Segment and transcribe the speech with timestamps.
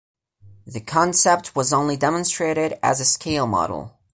[0.65, 3.99] The concept was only demonstrated as a scale model.